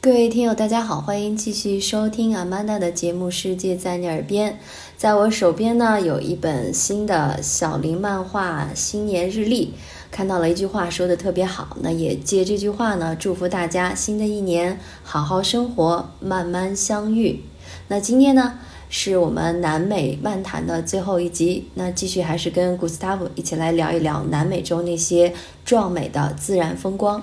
[0.00, 4.52] 各位听友，大家好，欢迎继续收听阿曼达的节目《世界在你耳边》。
[4.96, 9.74] 在我手边呢，有一本新的小林漫画新年日历，
[10.10, 17.44] 看到了一句话说的特别好，那也借这句话呢，祝福大家新的一年好好生活，慢慢相遇。
[17.86, 18.58] 那今天呢，
[18.90, 25.34] 是我们南美漫谈的最后一集，那继续还是跟 Gustavo 一起来聊一聊南美洲那些
[25.64, 27.22] 壮美的自然风光。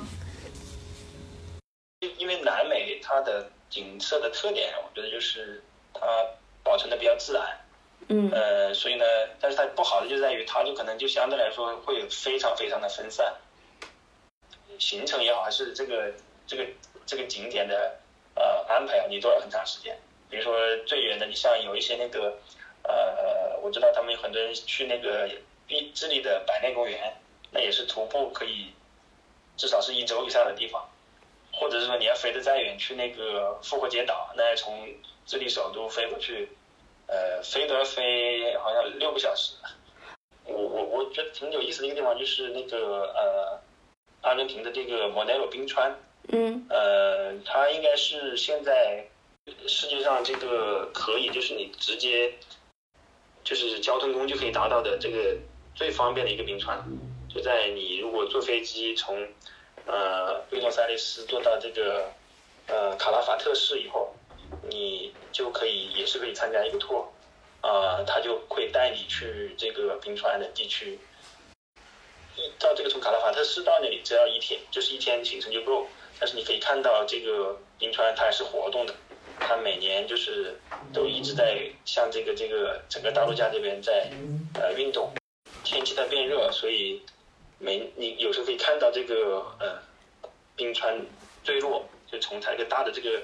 [2.17, 6.01] 因为南美它的景色的特点，我觉得就是它
[6.63, 7.43] 保存的比较自然，
[8.09, 9.03] 嗯，呃，所以呢，
[9.39, 13.33] 但是它不好的就在于它就可能就相对来说会有非常非常的分散，
[14.77, 16.13] 行程也好，还是这个
[16.45, 16.65] 这个
[17.07, 17.95] 这个景点的
[18.35, 19.97] 呃安排啊，你都要很长时间。
[20.29, 22.37] 比如说最远的，你像有一些那个
[22.83, 25.27] 呃，我知道他们有很多人去那个
[25.67, 27.13] 智智利的百内公园，
[27.51, 28.73] 那也是徒步可以
[29.57, 30.87] 至少是一周以上的地方。
[31.57, 34.85] 或者是说你要飞得再远，去那个复活节岛，那要从
[35.25, 36.49] 智利首都飞过去，
[37.07, 39.53] 呃，飞都要飞好像六个小时。
[40.43, 43.61] 我我我觉得挺有意思的一个地方就是那个呃，
[44.21, 45.97] 阿根廷的这个莫奈罗冰川。
[46.27, 46.67] 嗯。
[46.69, 49.05] 呃，它应该是现在
[49.67, 52.33] 世界上这个可以就是你直接
[53.43, 55.37] 就是交通工具可以达到的这个
[55.75, 56.83] 最方便的一个冰川，
[57.33, 59.27] 就在你如果坐飞机从。
[59.87, 62.11] 呃，布诺塞利斯坐到这个
[62.65, 64.15] 呃卡拉法特市以后，
[64.67, 67.05] 你就可以也是可以参加一个 tour，
[67.61, 70.97] 啊，他就会带你去这个冰川的地区。
[72.35, 75.85] 一到这个从卡拉法特市到那里只要一天，就是一天行程就够。
[76.19, 78.95] 但是你可以看到这个冰川它还是活动的，
[79.39, 80.59] 它每年就是
[80.93, 84.09] 都一直在像这个这个整个大陆架这边在
[84.55, 85.11] 呃运动。
[85.63, 87.01] 天气在变热，所以。
[87.57, 89.81] 每，你有时候可以看到这个呃
[90.57, 90.99] 冰川
[91.41, 93.21] 坠落，就从它一个大的这个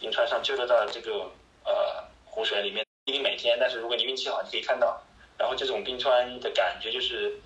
[0.00, 1.30] 冰川上坠落到这个
[1.66, 2.82] 呃湖水里面。
[3.04, 5.02] 不一定每天，但是如果你运气好，你可以看到。
[5.36, 7.38] 然后这种冰川的感觉就是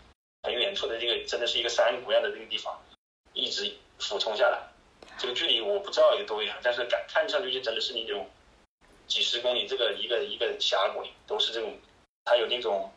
[0.44, 2.80] 很远处的这个真的是一个山谷样的这个地方，
[3.32, 4.60] 一直俯冲下来。
[5.18, 8.26] 这个距离我不知道有多远，但是感看上去就真的是那种
[9.06, 11.76] 几十公里，这个一个一个峡谷里都是这种，
[12.24, 12.90] 它有那种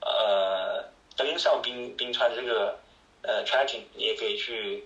[0.00, 0.84] 呃
[1.16, 2.78] 登上冰冰川的这个。
[3.22, 4.84] 呃，tracking 你也可以去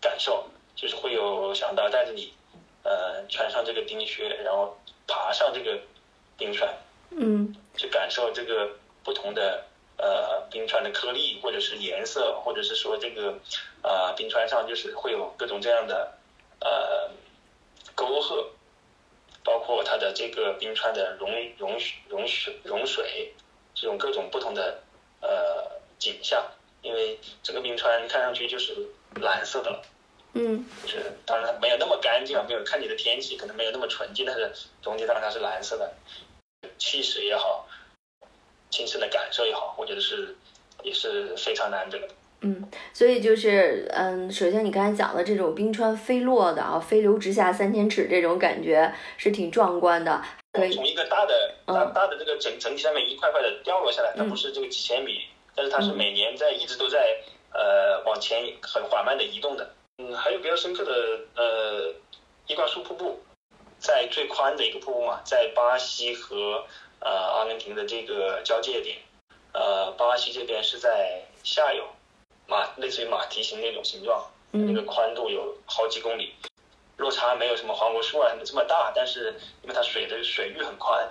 [0.00, 2.32] 感受，就是会有向导带着你，
[2.84, 5.78] 呃，穿上这个冰靴，然后爬上这个
[6.38, 6.74] 冰川，
[7.10, 8.70] 嗯，去感受这个
[9.04, 9.66] 不同的
[9.98, 13.38] 呃冰川的颗粒或者是颜色，或者是说这个
[13.82, 16.16] 呃冰川上就是会有各种这样的
[16.64, 17.10] 呃
[17.94, 18.50] 沟壑，
[19.44, 21.78] 包括它的这个冰川的融融
[22.08, 23.34] 融水融水，
[23.74, 24.82] 这种各种不同的
[25.20, 26.44] 呃景象。
[26.82, 28.74] 因为整个冰川看上去就是
[29.20, 29.82] 蓝色的了，
[30.32, 34.50] 嗯，就是当然没有那么干净啊，没有看你的天气可能没有那么纯净，但是
[34.82, 35.94] 总体上它是蓝色的，
[36.78, 37.68] 气势也好，
[38.68, 40.36] 亲身的感受也好，我觉得是
[40.82, 42.08] 也是非常难得的。
[42.42, 50.22] 嗯，所以就是嗯，首先你刚才讲的这种冰川飞落的啊，飞流直下三千尺这种感觉是挺壮观的。
[50.52, 55.22] 从一个大的大大的这个整整体上面一块块的掉落下来，它不是这个几千米。
[55.54, 57.16] 但是它是每年在一直都在
[57.52, 59.70] 呃往前很缓慢的移动的。
[59.98, 60.92] 嗯，还有比较深刻的
[61.36, 61.94] 呃
[62.46, 63.20] 伊瓜苏瀑布，
[63.78, 66.64] 在最宽的一个瀑布嘛，在巴西和
[67.00, 68.96] 呃阿根廷的这个交界点。
[69.52, 71.84] 呃，巴西这边是在下游，
[72.46, 76.34] 马类似于马蹄形那种形状，那个宽度有好几公里，
[76.96, 81.08] 落差没有什么黄果树啊什么这么大，但是因为它水的水域很宽。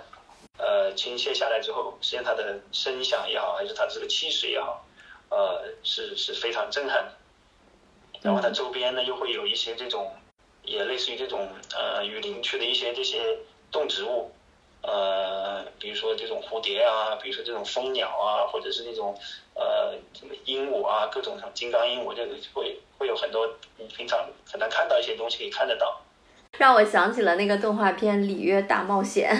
[0.58, 4.84] 呃，倾泻下来之后，实际上它的声响也好，还是它这个气势也好，
[5.30, 7.12] 呃，是是非常震撼的。
[8.20, 10.14] 然后它周边呢，又会有一些这种，
[10.62, 13.38] 也类似于这种呃雨林区的一些这些
[13.72, 14.30] 动植物，
[14.82, 19.18] 呃，比如说这种蝴蝶啊，比如说这种蜂鸟啊，或者是那种
[19.62, 26.00] 呃什么鹦鹉啊，各种什么金刚鹦鹉，这个会会有很多你平常很难看到一些东西可以看得到。
[26.58, 29.34] 让我想起了那个动画片《里约大冒险》。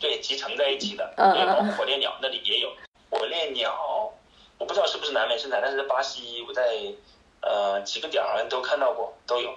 [0.00, 2.72] 对，集成在一起的，包括火烈鸟那里也有
[3.10, 4.12] 火烈鸟，
[4.58, 6.92] 我不知道是不是南美生产，但是在巴西我在
[7.40, 9.54] 呃几个点儿都看到过，都有。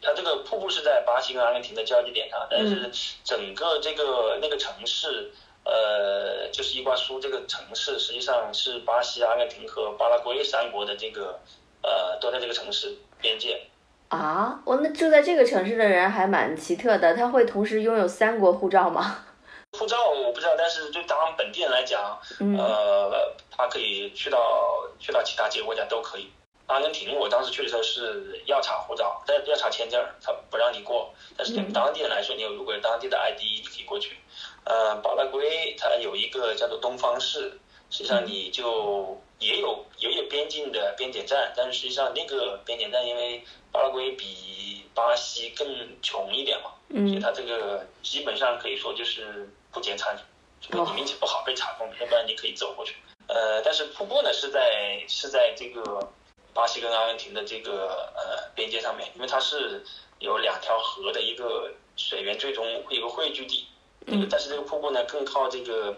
[0.00, 2.90] 它这个瀑布是在巴西跟阿根廷的交界点上，但是
[3.24, 5.32] 整个这个那个城市，
[5.64, 11.38] 呃，就是伊瓜苏这个城市，实际上是巴西、阿根廷和巴拉圭三国的这个
[11.82, 13.62] 呃都在这个城市边界。
[14.08, 19.24] 啊，我那住在这个城市的人还蛮奇特的，他会同时拥有三国护照吗？
[19.78, 22.20] 护照我不知道，但是就当本地人来讲，
[22.58, 26.30] 呃，他可以去到去到其他几个国家都可以。
[26.66, 31.12] 阿根廷，我当时去的时候是要查护照，但要查签证，他不让你过。
[31.36, 34.16] 但是对当地人来说，你有如果有当地的 ID，你可以过去。
[34.64, 37.58] 呃，巴拉圭它有一个叫做东方市，
[37.90, 45.66] 实际上你就也有也有边境的边检站，但是实际上那个边检站因为巴拉圭比巴西更
[46.00, 50.20] 穷一点嘛，所以它这个基本上可以说就是不检查你，
[50.60, 52.94] 除非你运气不好被查封，要不然你可以走过去。
[53.28, 56.10] 呃，但是瀑布呢是在是在这个。
[56.54, 59.82] 巴西跟阿根廷的这个呃边界上面，因为它是
[60.18, 63.66] 有两条河的一个水源，最终会有个汇聚地。
[64.06, 64.28] 嗯。
[64.30, 65.94] 但是这个瀑布呢，更靠这个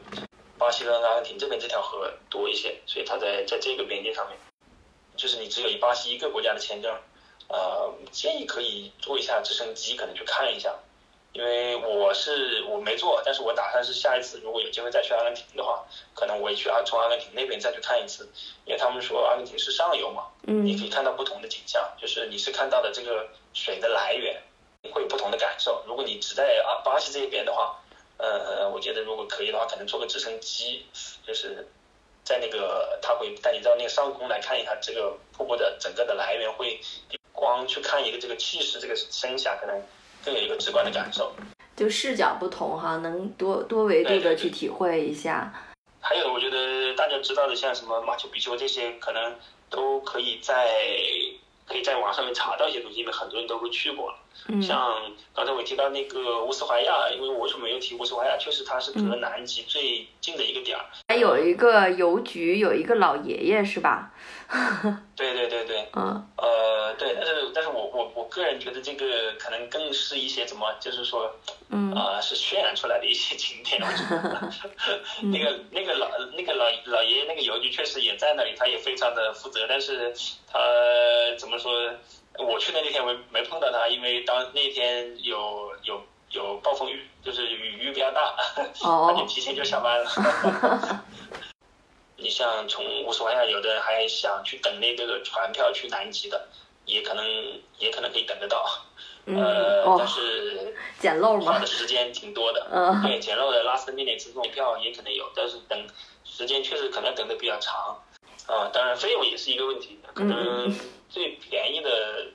[0.58, 4.38] 巴西跟阿根廷这边这条河多一些，所以它在在这个边界上面，
[5.16, 6.94] 就是你只有以巴西一个国家的签证，
[7.48, 10.74] 呃，建议可以坐一下直升机，可能去看一下。
[11.32, 15.84] 因为我是我没坐，但是我打算是下一次如果有机会再去阿根廷的话，
[16.14, 18.30] 可能我也去阿从阿根廷那边再去看一次，
[18.64, 24.40] 因为他们说阿根廷是上游嘛，嗯，你可以看到不同的景象，就是你是看到的这个水的来源，
[24.92, 25.82] 会有不同的感受。
[25.88, 27.82] 如果你只在阿巴西这一边的话，
[28.18, 30.86] 呃，我觉得如果可以的话，可能坐个直升机，
[31.26, 31.66] 就是
[32.24, 36.80] 在那个他会带你到那个上空来看一下这个瀑布的整个的来源，会
[37.32, 39.82] 光去看一个这个气势，这个声响可能。
[40.24, 41.34] 更有一个直观的感受，
[41.76, 45.52] 就视角不同哈，能多多维度的去体会一下。
[46.00, 49.36] 还有，我觉得大家知道的，像什么马丘比丘这些，可能
[49.68, 50.72] 都可以在
[51.66, 54.18] 可以在网上面查到一些东西，因为很多人都会去过了。
[54.60, 58.36] 像刚才我提到那个乌斯怀亚，因为我为什么没有提乌斯怀亚？
[58.36, 60.84] 确实它是隔南极最近的一个点儿。
[61.08, 64.10] 还有一个邮局，有一个老爷爷是吧？
[65.14, 65.86] 对对对对。
[65.94, 66.26] 嗯。
[66.38, 71.30] 呃，对，但是但是我我我个人觉得这个可能更是一些怎么，就是说，
[71.68, 73.78] 嗯，啊，是渲染出来的一些景点。
[75.30, 80.14] 那个那个老那个老老爷爷那个邮局确实也在那里，他也非常的负责，但是
[80.50, 80.58] 他
[81.38, 81.70] 怎么说？
[82.36, 86.02] 我去的那天没没碰到他，因为当那天有有
[86.34, 88.34] 有暴风雨，就是雨雨比较大，
[88.82, 91.04] 那就提前就下班了。
[92.16, 96.48] 你像从乌斯怀亚，有的人还想去等那个船票去南极的，
[96.86, 97.24] 也可能
[97.78, 98.66] 也可能可以等得到。
[99.26, 102.66] 呃，但是捡漏的时间挺多的。
[103.02, 105.86] 对，捡漏的 last minute 这种票也可能有，但是等
[106.24, 107.96] 时间确实可能等的比较长。
[108.46, 110.74] 啊，当然费用也是一个问题，可能
[111.08, 112.26] 最便宜的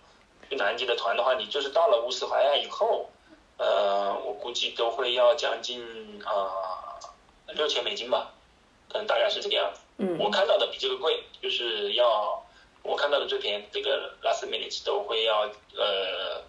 [0.49, 3.09] 去南极的团的话，你就是到了乌斯怀亚以后，
[3.59, 5.83] 呃，我估计都会要将近
[6.25, 6.97] 啊
[7.53, 8.31] 六千美金吧，
[8.91, 9.81] 可能大概是这个样子。
[9.97, 12.43] 嗯，我看到的比这个贵，就是要
[12.81, 15.41] 我看到的最便宜这个 last minute 都会要
[15.75, 16.41] 呃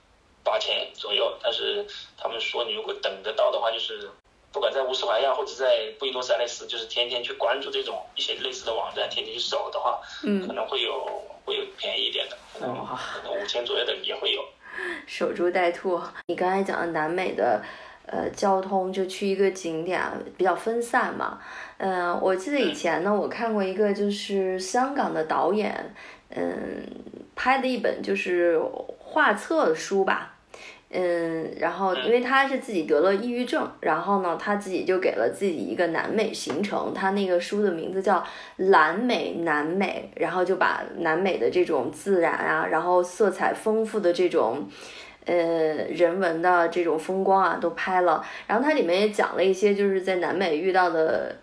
[0.42, 1.86] 八千左右，但是
[2.16, 4.10] 他们说你如果等得到的话，就是。
[4.52, 14.29] 不管在乌斯怀亚或者在布宜诺斯艾利斯，就是天天去关注这种一些类似的网站，天天去搜的话，嗯，可能会有会有便宜一点的，可能可能五千左右的也会有。
[15.20, 16.00] 守株待兔。
[16.28, 17.60] 你刚才讲的南美的，
[18.06, 20.00] 呃，交通就去一个景点
[20.38, 21.38] 比较分散嘛。
[21.76, 25.94] 嗯，我记得以前呢，我看过一个就是香港的导演，
[26.30, 26.82] 嗯，
[27.36, 28.58] 拍的一本就是
[28.96, 30.36] 画册的书吧。
[30.92, 38.16] 嗯，然后因为他是自己得了抑郁症，然后呢，他自己就给了自己一个南美行程，他那个书的名字叫
[38.56, 44.66] 《蓝美南美》，然后就把南美的这种自然啊，然后色彩丰富的这种，
[45.24, 45.34] 呃，
[45.90, 48.24] 人文的这种风光啊，都拍了。
[48.46, 51.36] 然后它里面也讲了一些就是在南美遇到的。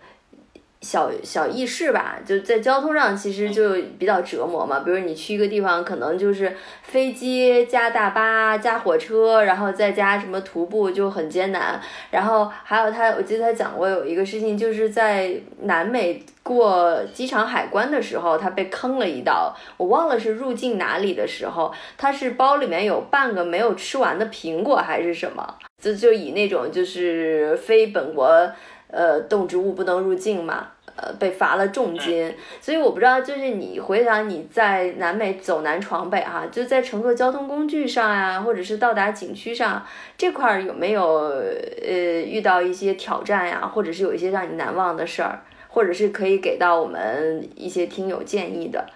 [0.80, 4.80] 小小意事吧，就在交通上其实就比较折磨嘛。
[4.80, 11.80] 比如你去一个地方，可能就是飞机加大巴加火车，然后再加什么徒步就很艰难。
[12.12, 15.32] 然后还有他，我记得他讲过有一个事情，就是在
[15.62, 19.52] 南美过机场海关的时候，他被坑了一刀。
[19.76, 28.48] 我忘了是入境哪里的时候，他是包里面有半个没有吃完的苹果还是什么，就就以那种就是非本国。
[28.90, 32.34] 呃，动植物不能入境嘛，呃，被罚了重金。
[32.60, 41.92] 所以我不知道，就是你回想你在南美走南闯北哈，就在乘坐交通工具上呀，或者是到达景区上这块儿有没有呃
[42.24, 48.86] 遇到一些挑战呀，或者是有一些让你难忘的事儿，或者是可以给到我们一些听友建议的。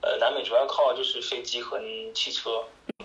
[0.00, 1.78] 呃，南美主要靠就是飞机和
[2.12, 2.50] 汽车，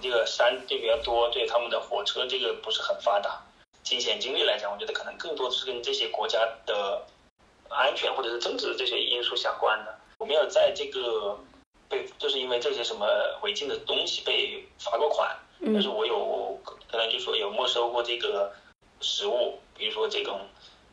[0.01, 3.43] 这个山这比较多，对他们的火车这个不是很发达。
[3.87, 7.01] 金钱经历来讲，我觉得可能更多的是跟这些国家的
[7.69, 9.97] 安全或者是政治这些因素相关的。
[10.17, 11.39] 我没有在这个
[11.87, 13.07] 被就是因为这些什么
[13.41, 15.33] 违禁的东西被罚过款，
[15.73, 18.51] 但是我有可能就说有没收过这个
[18.99, 20.41] 食物，比如说这种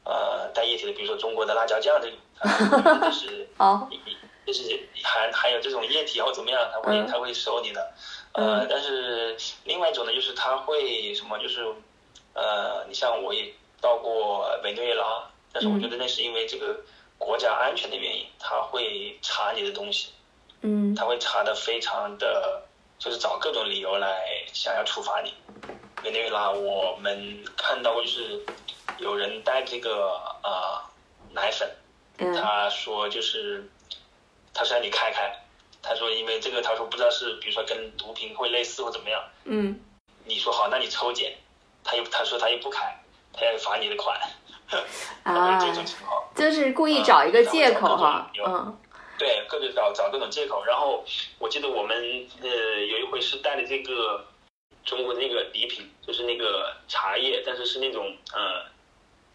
[0.04, 3.48] 呃带液体的，比如说中国的辣椒酱这种， 就是
[4.46, 7.92] 就是含含有这种液体或怎么样，他会嗯他会收你的。
[8.34, 11.64] 呃嗯，但是另外一种呢，就是他会什么，就是
[12.34, 16.76] 呃，你像我也到过委内瑞拉，但是我嗯觉得那是因为这个
[17.16, 20.12] 国家安全的原因，他会查你的东西，
[20.62, 20.94] 嗯。
[20.94, 22.62] 他会查的非常的，
[22.98, 24.22] 就是找各种理由来
[24.52, 25.32] 想要处罚你。
[26.02, 28.44] 委内瑞拉我们看到过，就是
[28.98, 30.82] 有人带这个呃
[31.32, 31.70] 奶粉，
[32.18, 32.34] 嗯。
[32.34, 33.70] 他说就是
[34.52, 35.32] 他说让你开开，
[35.82, 39.80] 他说因为这个他说不知道是比如说跟毒品会类似或怎么样，嗯。
[40.26, 41.36] 你说好那你抽检，
[41.84, 42.98] 他又他说他又不开，
[43.32, 44.18] 他要罚你的款，
[45.22, 46.24] 啊 这种情况。
[46.34, 48.76] 就是故意找一个借口哈，有嗯
[49.16, 50.64] 对，各种找找各种借口。
[50.64, 51.04] 然后
[51.38, 51.96] 我记得我们
[52.42, 54.24] 呃有一回是带的这个
[54.84, 58.64] 中国的那个礼品，就是那个茶叶，但是是那种呃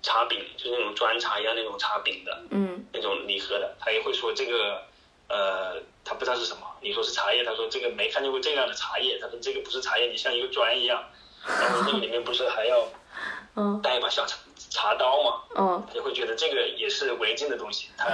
[0.02, 4.84] 茶饼，就是那种砖茶一样那种茶饼的嗯那种礼盒的，他也会说这个
[5.30, 11.02] 呃他不知道是什么，你说是茶叶，他说这个没看见过这样的茶叶，他说这个不是茶叶，你像一个砖一样。
[11.46, 12.88] 然后那个里面不是还要
[13.56, 14.38] 嗯带一把小茶
[14.70, 15.84] 茶刀嘛，嗯。
[15.88, 18.06] 他就会觉得这个也是违禁的东西，他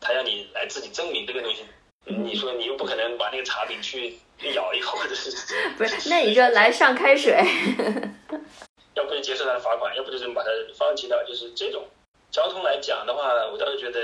[0.00, 1.64] 他要你来自己证明这个东西。
[2.04, 5.30] 你说你又不可能把那个茶饼去去咬一口，或者是
[5.78, 7.32] 不是，那你就来上开水，
[8.94, 11.86] 要不就接受他的罚款，要不就是把它放弃掉，就是这种。
[12.32, 14.00] 交通来讲的话，我倒是觉得，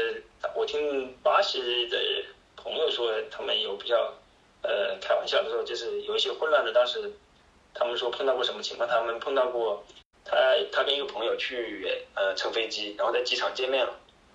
[0.54, 1.98] 我听巴西的
[2.56, 4.14] 朋友说，他们有比较
[4.62, 7.10] 呃开玩笑的时候，就是有一些混乱的，当时
[7.74, 9.84] 他们说碰到过什么情况，他们碰到过
[10.24, 10.36] 他
[10.72, 13.92] 他跟一个朋友去呃乘飞机，然后在机场见面了，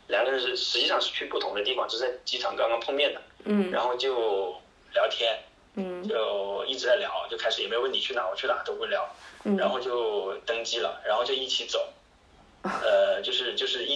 [0.07, 3.71] 两个人是实际上是去不同的地方，只是在机场刚刚碰面的，嗯。
[3.71, 4.55] 然后就
[4.93, 5.37] 聊天，
[5.75, 6.07] 嗯。
[6.07, 9.07] 就一直在聊，就开始也没有问你去哪，我去哪都会聊，
[9.43, 9.57] 嗯。
[9.57, 11.87] 然后就登机了，然后就一起走，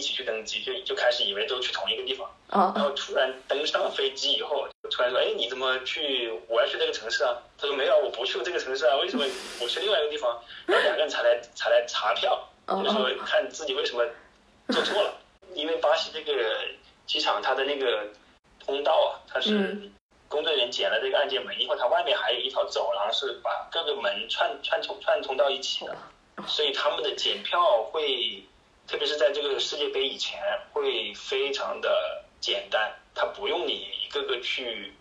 [0.08, 6.32] 起去登机，就就开始以为都去同一个地方，然哦后突然登上飞机以后，突然说，哎，你怎么去？
[6.48, 7.36] 我要去这个城市啊。
[7.58, 9.26] 他说没有，我不去这个城市啊，为什么？
[9.60, 10.42] 我去另外一个地方？
[10.66, 14.06] 然后两个人才来才来查票，哦就说看自己为什么
[14.70, 15.14] 做错了，
[15.54, 16.34] 因为巴西这个
[17.06, 18.08] 机场它的那个
[18.66, 19.94] 通道啊，它是嗯。
[20.30, 25.96] 工作人员剪了这个按键门，以后它外面还有一条走廊是把各个门串串通串通到一起的，
[26.46, 28.44] 所以他们的检票会，
[28.88, 30.40] 特别是在这个世界杯以前，
[30.72, 34.94] 会非常的简单，它不用你一个个去，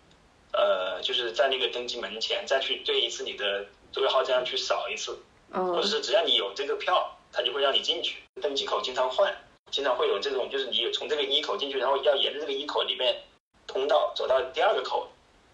[0.51, 5.17] 呃，就是在那个登机门前再去对一次你的座位号，这样去扫一次，
[5.51, 8.17] 或哦者是只要你有这个票，他就会让你进去。
[8.41, 9.33] 登机口经常换，
[9.71, 13.23] 经常会有这种，就是你有从这个一口进去，然后要沿着这个一口里面
[13.65, 15.07] 通道走到第二个口，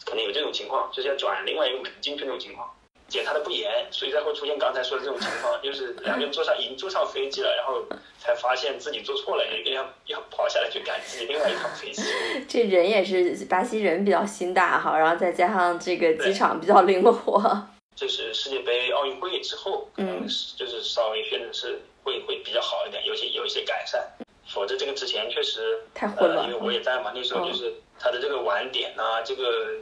[0.05, 2.75] 可能有这种情况，就是要转另外一个门进去那种情况。
[3.07, 7.83] 检查的不严，所以才会出现刚才说的这种情况，就是两个人坐上已经坐上飞机了，然后
[8.17, 12.01] 才发现自己坐错了，要要跑下来去赶自己另外一趟飞机。
[12.47, 20.25] 这人也是巴西人比较心大哈，然后再加上这个机场比较灵活，就是世界杯、奥运会之后，可能
[20.57, 24.01] 就是稍微确实是会会比较好一点，有些有一些改善。
[24.45, 26.71] 否则这个之前确实太混呃，乱因为我。
[26.71, 29.75] 也在嘛，那时候嗯就是它的这个晚点啊，这个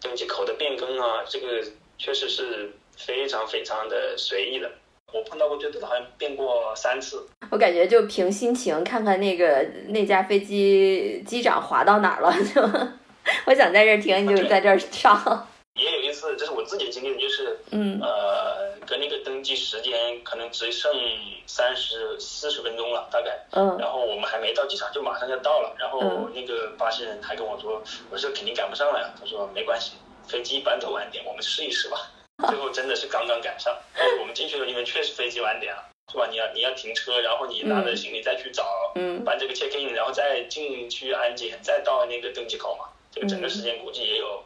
[0.00, 1.64] 登机口的变更啊，这个
[1.98, 4.70] 确实是非常非常的随意的。
[5.12, 12.60] 我碰到过最多的好像变过三次，我感觉就凭心情看看那个那架飞机机长滑到哪儿了， 就
[13.46, 15.48] 我想在这儿停，你就在这儿上。
[15.76, 19.92] 也有一次，这是我自己的经历的，就是嗯呃，跟那个登机时间
[20.24, 20.90] 可能只剩
[21.46, 23.38] 三十四十分钟了，大概。
[23.52, 25.76] 嗯然后我们还没到机场，就马上就到了。
[25.78, 29.92] 然后嗯那个巴西人还跟我说：“我说肯定赶不上了呀。”他说：“没关系，
[30.28, 31.96] 飞机一般都晚点，我们试一试吧。
[32.48, 33.76] ”最后真的是刚刚赶上。
[34.20, 36.26] 我们进去的时候，因为确实飞机晚点了，是吧？
[36.30, 42.86] 你要你要停车，然后你拿着行李再去找嗯办这个 check in，然后再进去安检，再到那个登机口嘛。
[43.10, 44.44] 这个整个时间估计也有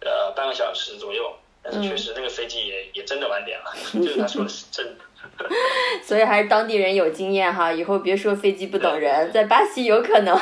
[0.00, 1.32] 呃半个小时左右。
[1.60, 5.04] 但是确实那个飞机也也真的晚点了， 就是他说的是真的。
[6.04, 10.38] 所以还是当地人有经验哈，以后别说飞机不等人，在巴西有可能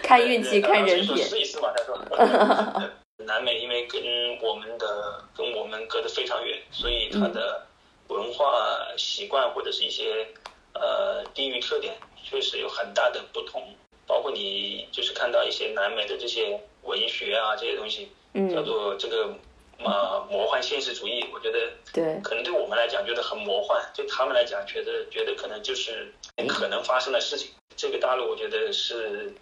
[0.00, 1.08] 看运气、看人品。
[1.08, 2.90] 他说试一试吧，他说。
[3.30, 4.02] 南美因为跟
[4.42, 7.64] 我们的跟我们隔得非常远，所以它的
[8.08, 10.26] 文化习惯或者是一些
[10.74, 11.94] 呃地域特点
[12.24, 13.62] 确实有很大的不同。
[14.04, 18.06] 包括你就是看到一些南美的这些文学啊这些东西，
[18.52, 19.32] 叫嗯，做这个
[19.78, 26.12] 呃魔幻现实主义，我觉得对，可能对我们来讲觉得很魔幻，对他们来讲觉得觉得可能就是
[26.48, 27.48] 可能发生的事情。
[27.76, 29.32] 这个大陆我觉得是，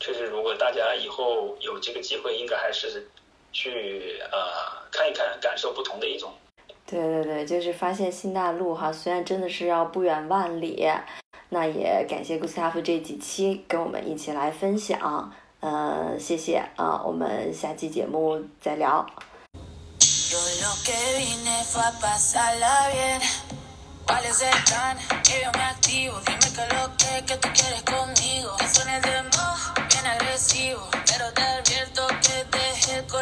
[0.00, 3.06] 确实如果大家以后有这个机会，应该还是
[3.52, 4.38] 去呃
[4.90, 6.32] 看一看，感受不同的一种。
[6.86, 10.88] 对对对，就是发现新大陆哈，虽然真的是要不远万里，
[11.50, 15.32] 那也感谢古斯塔夫这几期跟我们一起来分享。
[15.60, 19.06] 呃，谢谢啊，我们下期节目再聊。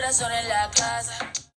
[0.08, 1.27] corazón en la casa.